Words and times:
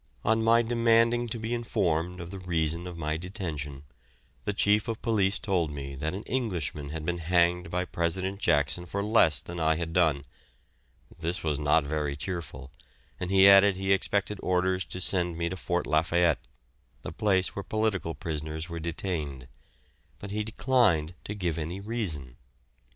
On 0.25 0.43
my 0.43 0.63
demanding 0.63 1.27
to 1.27 1.37
be 1.37 1.53
informed 1.53 2.19
of 2.19 2.31
the 2.31 2.39
reason 2.39 2.87
of 2.87 2.97
my 2.97 3.17
detention, 3.17 3.83
the 4.45 4.51
Chief 4.53 4.87
of 4.87 4.99
Police 5.03 5.37
told 5.37 5.69
me 5.69 5.93
that 5.93 6.15
an 6.15 6.23
Englishman 6.23 6.89
had 6.89 7.05
been 7.05 7.19
hanged 7.19 7.69
by 7.69 7.85
President 7.85 8.39
Jackson 8.39 8.87
for 8.87 9.03
less 9.03 9.41
than 9.41 9.59
I 9.59 9.75
had 9.75 9.93
done; 9.93 10.25
this 11.19 11.43
was 11.43 11.59
not 11.59 11.85
very 11.85 12.15
cheerful, 12.15 12.71
and 13.19 13.29
he 13.29 13.47
added 13.47 13.77
he 13.77 13.91
expected 13.93 14.39
orders 14.41 14.85
to 14.85 14.99
send 14.99 15.37
me 15.37 15.49
to 15.49 15.55
Fort 15.55 15.85
Lafayette 15.85 16.39
the 17.03 17.11
place 17.11 17.55
where 17.55 17.61
political 17.61 18.15
prisoners 18.15 18.69
were 18.69 18.79
detained 18.79 19.47
but 20.17 20.31
he 20.31 20.43
declined 20.43 21.13
to 21.25 21.35
give 21.35 21.59
any 21.59 21.79
reason. 21.79 22.37